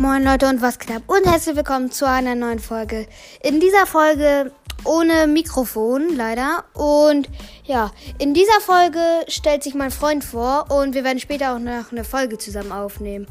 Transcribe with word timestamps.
Moin 0.00 0.24
Leute 0.24 0.48
und 0.48 0.62
was 0.62 0.78
knapp 0.78 1.02
und 1.08 1.26
herzlich 1.26 1.56
willkommen 1.56 1.90
zu 1.90 2.08
einer 2.08 2.34
neuen 2.34 2.58
Folge. 2.58 3.06
In 3.42 3.60
dieser 3.60 3.84
Folge 3.84 4.50
ohne 4.84 5.26
Mikrofon 5.26 6.16
leider 6.16 6.64
und 6.72 7.28
ja, 7.64 7.90
in 8.16 8.32
dieser 8.32 8.62
Folge 8.62 8.98
stellt 9.28 9.62
sich 9.62 9.74
mein 9.74 9.90
Freund 9.90 10.24
vor 10.24 10.70
und 10.70 10.94
wir 10.94 11.04
werden 11.04 11.18
später 11.18 11.54
auch 11.54 11.58
noch 11.58 11.92
eine 11.92 12.04
Folge 12.04 12.38
zusammen 12.38 12.72
aufnehmen. 12.72 13.26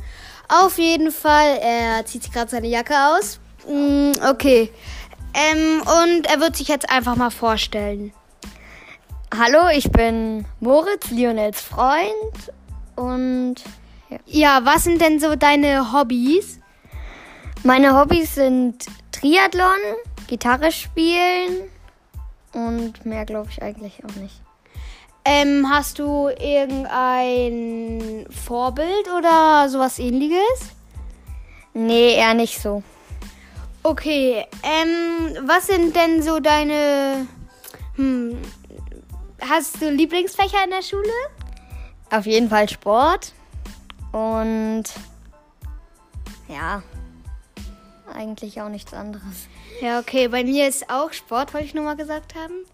Auf 0.48 0.78
jeden 0.78 1.12
Fall, 1.12 1.58
er 1.60 2.06
zieht 2.06 2.22
sich 2.22 2.32
gerade 2.32 2.52
seine 2.52 2.68
Jacke 2.68 2.94
aus. 2.94 3.40
Mm, 3.68 4.12
okay. 4.30 4.72
Ähm, 5.34 5.82
und 5.82 6.28
er 6.28 6.40
wird 6.40 6.56
sich 6.56 6.68
jetzt 6.68 6.92
einfach 6.92 7.16
mal 7.16 7.32
vorstellen. 7.32 8.14
Hallo, 9.36 9.70
ich 9.74 9.92
bin 9.92 10.46
Moritz, 10.60 11.10
Lionels 11.10 11.62
Freund 11.62 12.54
und 12.96 13.56
Ja, 14.26 14.62
was 14.64 14.86
sind 14.86 15.02
denn 15.02 15.20
so 15.20 15.36
deine 15.36 15.94
Hobbys? 15.94 16.60
Meine 17.64 17.98
Hobbys 17.98 18.36
sind 18.36 18.86
Triathlon, 19.12 19.78
Gitarre 20.28 20.72
spielen 20.72 21.70
und 22.54 23.06
mehr 23.06 23.26
glaube 23.26 23.50
ich 23.52 23.62
eigentlich 23.62 24.04
auch 24.06 24.16
nicht. 24.16 24.42
Ähm, 25.26 25.70
hast 25.70 26.00
du 26.00 26.30
irgendein 26.30 28.26
Vorbild 28.30 29.08
oder 29.16 29.68
sowas 29.70 30.00
ähnliches? 30.00 30.72
Nee, 31.74 32.16
eher 32.16 32.34
nicht 32.34 32.60
so. 32.60 32.82
Okay, 33.84 34.46
ähm, 34.64 35.38
was 35.48 35.68
sind 35.68 35.96
denn 35.96 36.22
so 36.24 36.40
deine. 36.40 37.28
Hm, 37.96 38.38
hast 39.42 39.82
du 39.82 39.90
Lieblingsfächer 39.90 40.64
in 40.64 40.72
der 40.72 40.82
Schule? 40.82 41.14
Auf 42.12 42.26
jeden 42.26 42.50
Fall 42.50 42.68
Sport 42.68 43.34
und 44.12 44.84
ja, 46.48 46.82
eigentlich 48.10 48.62
auch 48.62 48.70
nichts 48.70 48.94
anderes. 48.94 49.48
Ja, 49.82 50.00
okay, 50.00 50.28
bei 50.28 50.44
mir 50.44 50.68
ist 50.68 50.90
auch 50.90 51.14
Sport, 51.14 51.54
wollte 51.54 51.68
ich 51.68 51.74
nur 51.74 51.84
mal 51.84 51.96
gesagt 51.96 52.36
haben. 52.36 52.66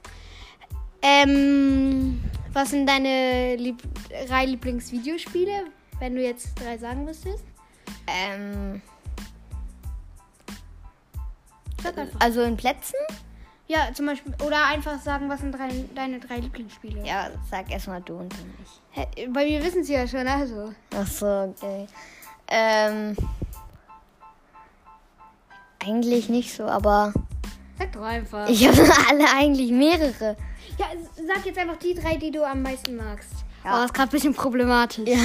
Ähm, 1.01 2.23
was 2.51 2.71
sind 2.71 2.87
deine 2.87 3.55
Lieb 3.57 3.83
drei 4.27 4.45
Lieblingsvideospiele, 4.45 5.65
wenn 5.99 6.15
du 6.15 6.23
jetzt 6.23 6.59
drei 6.59 6.77
sagen 6.77 7.05
müsstest? 7.05 7.43
Ähm, 8.07 8.81
Sag 11.83 11.97
einfach. 11.97 12.19
also 12.19 12.41
in 12.41 12.57
Plätzen? 12.57 12.95
Ja, 13.67 13.91
zum 13.93 14.05
Beispiel, 14.05 14.33
oder 14.45 14.65
einfach 14.65 14.99
sagen, 14.99 15.27
was 15.27 15.41
sind 15.41 15.51
drei, 15.51 15.69
deine 15.95 16.19
drei 16.19 16.37
Lieblingsspiele? 16.37 17.03
Ja, 17.05 17.29
sag 17.49 17.71
erstmal 17.71 18.01
du 18.01 18.17
und 18.17 18.33
dann 18.33 18.53
ich. 18.63 19.31
Bei 19.33 19.45
mir 19.45 19.63
wissen 19.63 19.83
sie 19.83 19.93
ja 19.93 20.07
schon, 20.07 20.27
also. 20.27 20.73
Ach 20.95 21.07
so, 21.07 21.53
okay. 21.55 21.87
Ähm, 22.47 23.15
eigentlich 25.85 26.29
nicht 26.29 26.53
so, 26.53 26.63
aber 26.63 27.13
Sag 27.77 27.91
doch 27.91 28.01
einfach. 28.01 28.47
ich 28.49 28.67
habe 28.67 28.81
alle 29.09 29.25
eigentlich 29.35 29.71
mehrere. 29.71 30.35
Ja, 30.77 30.85
sag 31.15 31.45
jetzt 31.45 31.57
einfach 31.57 31.77
die 31.77 31.93
drei, 31.93 32.15
die 32.15 32.31
du 32.31 32.43
am 32.43 32.61
meisten 32.61 32.95
magst. 32.95 33.29
Ja. 33.63 33.71
Oh, 33.71 33.75
das 33.77 33.85
ist 33.85 33.93
gerade 33.93 34.09
ein 34.09 34.11
bisschen 34.11 34.33
problematisch. 34.33 35.07
Ja. 35.07 35.17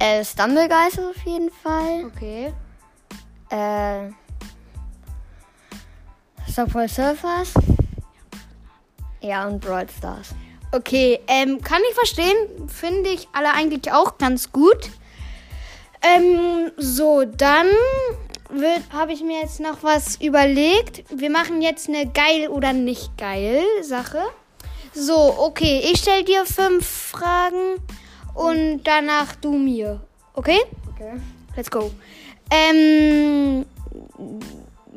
Äh, 0.00 0.24
Stumblegeist 0.24 1.00
auf 1.00 1.20
jeden 1.24 1.50
Fall. 1.50 2.04
Okay. 2.06 2.52
Äh, 3.50 4.10
Subway 6.46 6.86
Surfers. 6.86 7.52
Ja, 9.20 9.46
und 9.46 9.60
Brawl 9.60 9.88
Stars. 9.90 10.34
Okay, 10.70 11.18
ähm, 11.26 11.60
kann 11.60 11.80
ich 11.88 11.94
verstehen. 11.94 12.68
Finde 12.68 13.10
ich 13.10 13.26
alle 13.32 13.52
eigentlich 13.52 13.90
auch 13.92 14.18
ganz 14.18 14.52
gut. 14.52 14.90
Ähm, 16.02 16.70
so, 16.76 17.24
dann 17.24 17.66
habe 18.92 19.12
ich 19.12 19.22
mir 19.22 19.40
jetzt 19.40 19.60
noch 19.60 19.82
was 19.82 20.16
überlegt. 20.16 21.04
Wir 21.10 21.30
machen 21.30 21.62
jetzt 21.62 21.88
eine 21.88 22.06
geil 22.06 22.48
oder 22.48 22.72
nicht 22.72 23.16
geil 23.18 23.62
Sache. 23.82 24.22
So, 24.92 25.34
okay, 25.38 25.80
ich 25.84 25.98
stelle 25.98 26.24
dir 26.24 26.44
fünf 26.44 26.86
Fragen 26.86 27.76
und 28.34 28.82
danach 28.84 29.36
du 29.36 29.52
mir. 29.52 30.00
Okay? 30.34 30.60
Okay. 30.94 31.20
Let's 31.56 31.70
go. 31.70 31.90
Ähm, 32.50 33.66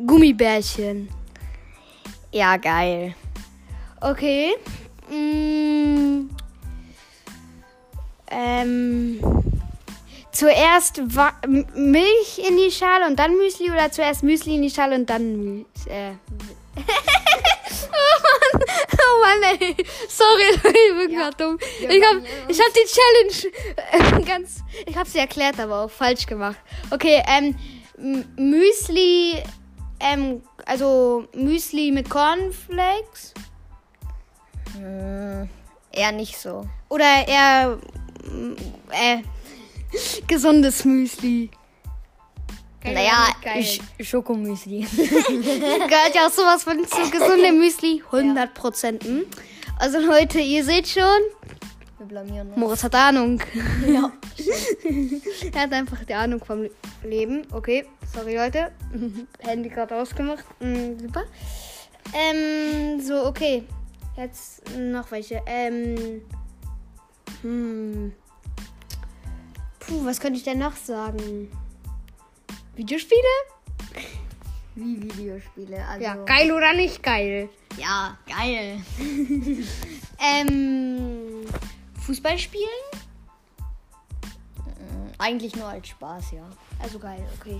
Gummibärchen. 0.05 1.09
Ja, 2.31 2.57
geil. 2.57 3.15
Okay. 3.99 4.53
Mm, 5.09 6.29
ähm, 8.29 9.40
zuerst 10.31 11.01
Milch 11.47 12.39
in 12.49 12.57
die 12.57 12.71
Schale 12.71 13.05
und 13.07 13.17
dann 13.19 13.37
Müsli 13.37 13.71
oder 13.71 13.91
zuerst 13.91 14.23
Müsli 14.23 14.55
in 14.55 14.61
die 14.61 14.69
Schale 14.69 14.95
und 14.95 15.09
dann 15.09 15.37
Müsli? 15.37 15.91
Äh. 15.91 16.11
oh 17.91 18.21
Mann, 18.53 18.63
oh 18.93 19.21
Mann, 19.21 19.43
ey. 19.59 19.75
Sorry, 20.07 20.43
ich 20.55 21.07
bin 21.07 21.17
grad 21.17 21.39
dumm. 21.39 21.57
Ich 21.79 22.03
hab, 22.03 22.17
ich 22.47 22.59
hab 22.59 22.73
die 22.73 22.87
Challenge 22.87 23.53
äh, 23.91 24.21
ganz, 24.25 24.63
ich 24.85 24.95
hab 24.95 25.07
sie 25.07 25.19
erklärt, 25.19 25.59
aber 25.59 25.81
auch 25.81 25.91
falsch 25.91 26.25
gemacht. 26.25 26.57
Okay, 26.89 27.23
ähm, 27.27 27.55
Müsli, 28.37 29.43
ähm, 29.99 30.41
also 30.65 31.27
Müsli 31.33 31.91
mit 31.91 32.09
Cornflakes 32.09 33.33
Hm, 34.73 35.49
eher 35.91 36.11
nicht 36.11 36.37
so. 36.37 36.65
oder 36.89 37.27
eher, 37.27 37.77
äh, 38.91 39.17
gesundes 40.27 40.85
Müsli. 40.85 41.49
Geil 42.83 42.93
naja? 42.93 43.61
Sch 43.61 43.79
Schokomüsli. 43.99 44.81
Gehört 44.95 46.15
ja 46.15 46.27
auch 46.27 46.31
sowas 46.31 46.63
von 46.63 46.85
zu 46.85 47.09
gesunde 47.11 47.51
Müsli. 47.51 48.01
100 48.11 48.53
Prozent. 48.53 49.03
hm? 49.03 49.25
Also 49.77 49.99
Leute, 49.99 50.39
ihr 50.39 50.63
seht 50.63 50.87
schon, 50.87 51.03
Wir 51.97 52.05
blamieren 52.07 52.49
uns. 52.49 52.57
Moritz 52.57 52.83
hat 52.83 52.95
Ahnung. 52.95 53.41
Ja. 53.87 54.11
er 55.53 55.61
hat 55.61 55.73
einfach 55.73 56.03
die 56.05 56.13
Ahnung 56.13 56.43
vom 56.43 56.67
Leben. 57.03 57.45
Okay, 57.51 57.85
sorry 58.13 58.35
Leute. 58.35 58.71
Handy 59.39 59.69
gerade 59.69 59.95
ausgemacht. 59.95 60.45
Mm, 60.59 60.99
super. 60.99 61.23
Ähm, 62.13 62.99
so, 62.99 63.25
okay. 63.25 63.63
Jetzt 64.17 64.63
noch 64.77 65.09
welche. 65.11 65.41
Ähm, 65.45 66.21
hm. 67.41 68.13
Puh, 69.91 70.05
was 70.05 70.19
könnte 70.21 70.37
ich 70.37 70.43
denn 70.45 70.59
noch 70.59 70.75
sagen? 70.75 71.51
Videospiele? 72.75 73.21
Wie 74.75 75.03
Videospiele. 75.03 75.85
Also, 75.85 76.03
Ja, 76.03 76.15
geil 76.15 76.51
oder 76.53 76.73
nicht 76.73 77.03
geil? 77.03 77.49
Ja, 77.77 78.17
geil. 78.27 78.81
Ähm, 80.23 81.43
Fußball 82.05 82.37
spielen? 82.37 82.67
Hm, 83.57 85.11
Eigentlich 85.17 85.55
nur 85.55 85.65
als 85.65 85.87
Spaß, 85.87 86.33
ja. 86.33 86.47
Also 86.77 86.99
geil, 86.99 87.27
okay. 87.39 87.59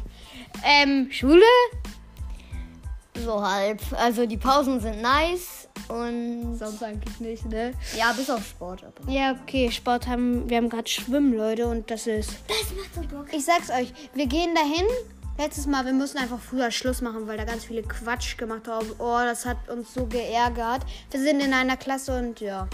Ähm, 0.64 1.08
Schule? 1.10 1.42
So 3.16 3.42
halb. 3.42 3.82
Also 3.94 4.28
die 4.28 4.38
Pausen 4.38 4.80
sind 4.80 5.02
nice 5.02 5.61
und 5.88 6.58
Sonst 6.58 6.84
eigentlich 6.84 7.20
nicht, 7.20 7.46
ne? 7.46 7.74
ja, 7.98 8.12
bis 8.14 8.30
auf 8.30 8.46
Sport. 8.46 8.84
Aber. 8.84 9.12
Ja, 9.12 9.36
okay, 9.42 9.72
Sport 9.72 10.08
haben, 10.08 10.50
wir 10.50 10.58
haben 10.58 10.70
gerade 10.70 10.90
Schwimmen, 10.90 11.34
Leute, 11.34 11.68
und 11.68 11.90
das 11.90 12.08
ist... 12.08 12.32
Das 12.48 12.76
macht 12.76 12.94
so 12.94 13.16
Bock. 13.16 13.28
Ich 13.34 13.46
sag's 13.46 13.70
euch, 13.70 13.94
wir 14.14 14.28
gehen 14.28 14.54
dahin. 14.56 14.86
Letztes 15.38 15.66
Mal, 15.66 15.86
wir 15.86 15.94
mussten 15.94 16.20
einfach 16.20 16.40
früher 16.40 16.70
Schluss 16.72 17.02
machen, 17.02 17.28
weil 17.28 17.38
da 17.38 17.46
ganz 17.46 17.66
viele 17.66 17.82
Quatsch 17.82 18.38
gemacht 18.38 18.68
haben. 18.68 18.88
Oh, 19.00 19.20
das 19.24 19.46
hat 19.46 19.70
uns 19.70 19.94
so 19.94 20.06
geärgert. 20.06 20.86
Wir 21.10 21.20
sind 21.20 21.40
in 21.40 21.54
einer 21.54 21.78
Klasse 21.78 22.18
und 22.18 22.40
ja. 22.42 22.68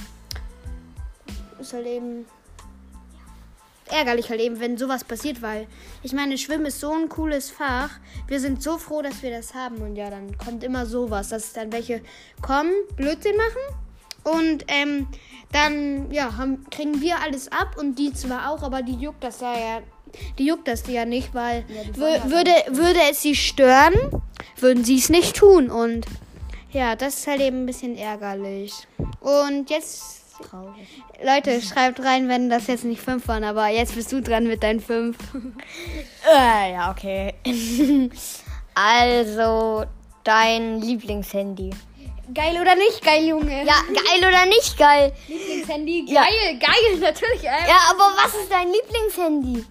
Ist 1.60 1.74
halt 1.74 1.88
eben 1.88 2.26
ärgerlich 3.92 4.30
halt 4.30 4.42
eben, 4.42 4.60
wenn 4.60 4.78
sowas 4.78 5.04
passiert, 5.04 5.42
weil 5.42 5.68
ich 6.04 6.14
meine, 6.14 6.38
Schwimmen 6.38 6.66
ist 6.66 6.80
so 6.80 6.92
ein 6.92 7.10
cooles 7.10 7.50
Fach. 7.50 7.92
Wir 8.28 8.40
sind 8.40 8.62
so 8.62 8.78
froh, 8.78 9.02
dass 9.02 9.22
wir 9.24 9.32
das 9.32 9.54
haben 9.54 9.78
und 9.78 9.96
ja, 9.96 10.10
dann 10.10 10.38
kommt 10.38 10.64
immer 10.64 10.86
sowas, 10.86 11.30
dass 11.30 11.54
dann 11.54 11.72
welche 11.72 12.02
kommen, 12.42 12.72
Blödsinn 12.96 13.36
machen 13.38 14.38
und 14.40 14.66
ähm, 14.68 15.08
dann 15.52 16.12
ja, 16.12 16.38
haben, 16.38 16.66
kriegen 16.70 17.02
wir 17.02 17.22
alles 17.22 17.52
ab 17.52 17.76
und 17.80 17.98
die 17.98 18.14
zwar 18.14 18.52
auch, 18.52 18.64
aber 18.64 18.82
die 18.82 18.96
juckt 18.96 19.24
das 19.24 19.38
da 19.40 19.58
ja, 19.58 19.82
die 20.38 20.46
juckt 20.46 20.68
das 20.68 20.86
ja 20.88 21.06
nicht, 21.06 21.34
weil 21.34 21.64
die 21.64 21.94
wür- 21.94 22.02
wollen 22.02 22.22
halt 22.24 22.32
würde, 22.32 22.52
würde 22.70 23.00
es 23.10 23.22
sie 23.22 23.36
stören, 23.36 23.94
würden 24.58 24.84
sie 24.84 24.98
es 24.98 25.10
nicht 25.10 25.36
tun 25.38 25.70
und 25.70 26.06
ja, 26.72 26.96
das 26.98 27.20
ist 27.20 27.28
halt 27.28 27.40
eben 27.42 27.64
ein 27.64 27.66
bisschen 27.66 27.98
ärgerlich. 27.98 28.74
Und 29.22 29.70
jetzt 29.70 30.27
Traurig. 30.44 30.88
Leute, 31.24 31.62
schreibt 31.62 32.00
rein, 32.04 32.30
wenn 32.30 32.50
das 32.50 32.68
jetzt 32.68 32.84
nicht 32.84 33.02
fünf 33.02 33.28
waren, 33.28 33.44
aber 33.44 33.68
jetzt 33.68 33.96
bist 33.96 34.12
du 34.12 34.22
dran 34.22 34.48
mit 34.48 34.64
deinen 34.64 34.80
fünf. 34.80 35.18
Äh, 36.30 36.74
ja, 36.74 36.92
okay. 36.92 37.34
also, 38.76 39.86
dein 40.26 40.82
Lieblingshandy. 40.82 41.70
Geil 42.34 42.60
oder 42.60 42.76
nicht 42.76 43.02
geil, 43.04 43.26
Junge? 43.26 43.64
Ja, 43.66 43.76
geil 43.88 44.20
oder 44.28 44.46
nicht 44.48 44.78
geil? 44.78 45.14
Lieblingshandy, 45.30 46.04
Ja. 46.08 46.24
geil, 46.24 46.60
geil, 46.60 47.00
natürlich. 47.00 47.44
Äh. 47.44 47.68
Ja, 47.70 47.78
aber 47.92 48.14
was 48.18 48.36
ist 48.36 48.52
dein 48.52 48.68
Lieblingshandy? 48.74 49.66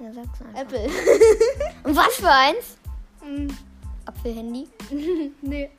Ja, 0.00 0.12
sag's 0.12 0.40
einfach. 0.42 0.60
Apple. 0.60 0.90
Und 1.84 1.96
was 1.96 2.14
für 2.16 2.30
eins? 2.30 2.76
Mm, 3.24 3.48
Apfelhandy? 4.04 4.68
nee, 5.40 5.70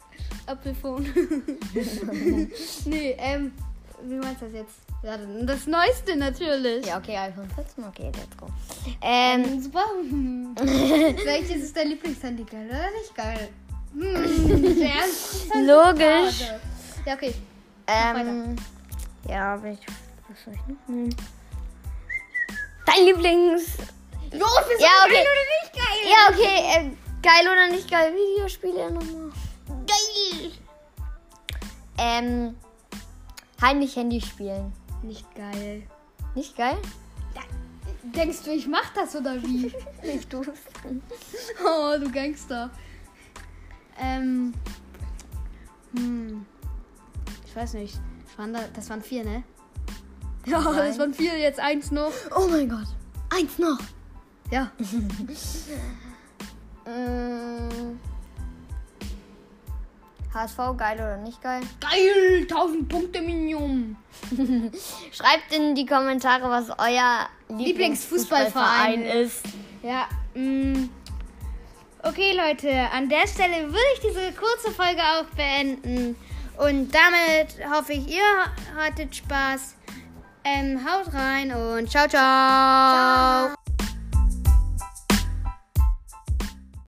Apfelphone. 0.51 1.03
nee, 2.85 3.15
ähm, 3.17 3.53
wie 4.03 4.15
meinst 4.15 4.41
du 4.41 4.45
das 4.45 4.53
jetzt? 4.53 4.75
Ja, 5.03 5.17
das 5.17 5.67
Neueste 5.67 6.15
natürlich. 6.15 6.85
Ja, 6.85 6.97
okay, 6.97 7.17
iPhone 7.17 7.49
14. 7.55 7.83
Okay, 7.85 8.11
let's 8.15 8.37
go. 8.37 8.47
Ähm, 9.01 9.43
Ähm, 9.43 9.61
super. 9.61 9.85
Welches 11.25 11.63
ist 11.63 11.75
dein 11.77 11.87
Lieblingshandy? 11.89 12.43
Geil 12.43 12.67
oder 12.69 12.91
nicht 12.91 13.15
geil? 13.15 13.49
Hm. 13.93 14.01
Logisch. 15.67 16.41
Ja, 17.05 17.13
okay. 17.15 17.33
ähm, 17.87 18.55
ja, 19.27 19.53
aber 19.55 19.69
ich, 19.69 19.79
was 20.29 20.43
soll 20.45 20.53
ich 20.53 20.67
noch 20.67 20.87
nehmen? 20.87 21.15
Dein 22.85 23.05
Lieblings... 23.05 23.77
Jo, 24.31 24.39
Ja, 24.79 24.89
okay. 25.05 25.13
geil 25.13 25.27
oder 25.27 25.45
nicht 25.61 25.73
geil? 25.73 25.99
Ja, 26.05 26.29
okay, 26.29 26.87
äh, 26.87 26.91
geil 27.21 27.51
oder 27.51 27.67
nicht 27.69 27.89
geil? 27.89 28.13
Videospiele 28.13 28.91
nochmal. 28.91 29.31
Geil. 29.91 30.51
Ähm, 31.97 32.55
heimlich 33.61 33.95
Handy 33.95 34.21
spielen. 34.21 34.73
Nicht 35.03 35.25
geil. 35.35 35.83
Nicht 36.35 36.55
geil? 36.55 36.77
Denkst 38.03 38.43
du, 38.43 38.51
ich 38.51 38.67
mach 38.67 38.91
das 38.93 39.15
oder 39.15 39.41
wie? 39.43 39.71
Ich 40.03 40.27
tu's. 40.27 40.47
oh, 41.65 41.93
du 41.99 42.11
Gangster. 42.11 42.71
Ähm. 43.99 44.53
Hm. 45.95 46.45
Ich 47.45 47.55
weiß 47.55 47.73
nicht. 47.73 47.99
Das 48.25 48.37
waren, 48.37 48.53
da, 48.53 48.61
das 48.73 48.89
waren 48.89 49.01
vier, 49.01 49.23
ne? 49.23 49.43
Ja, 50.45 50.61
Nein. 50.61 50.87
das 50.87 50.97
waren 50.97 51.13
vier, 51.13 51.37
jetzt 51.37 51.59
eins 51.59 51.91
noch. 51.91 52.13
Oh 52.35 52.47
mein 52.47 52.67
Gott. 52.67 52.87
Eins 53.29 53.59
noch. 53.59 53.79
Ja. 54.49 54.71
Mm. 56.85 57.99
HSV, 60.33 60.57
geil 60.77 60.95
oder 60.95 61.17
nicht 61.17 61.41
geil? 61.41 61.61
Geil! 61.79 62.47
1000 62.49 62.87
Punkte 62.87 63.21
Minium. 63.21 63.97
Schreibt 65.11 65.53
in 65.53 65.75
die 65.75 65.85
Kommentare, 65.85 66.49
was 66.49 66.69
euer 66.69 67.27
Lieblingsfußballverein 67.49 69.01
Lieblingsfußballverein 69.01 69.01
ist. 69.03 69.43
Ja, 69.83 70.07
mm. 70.33 70.89
Okay, 72.03 72.33
Leute, 72.35 72.71
an 72.93 73.09
der 73.09 73.27
Stelle 73.27 73.67
würde 73.67 73.77
ich 73.93 73.99
diese 73.99 74.31
kurze 74.31 74.71
Folge 74.71 75.01
auch 75.01 75.25
beenden. 75.35 76.15
Und 76.57 76.91
damit 76.93 77.55
hoffe 77.71 77.93
ich, 77.93 78.07
ihr 78.07 78.23
hattet 78.75 79.15
Spaß. 79.15 79.75
Ähm, 80.43 80.79
haut 80.83 81.13
rein 81.13 81.51
und 81.51 81.89
ciao, 81.89 82.07
ciao. 82.07 83.49
Ciao. 83.49 83.60